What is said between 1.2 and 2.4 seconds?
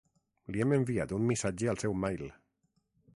missatge al seu mail.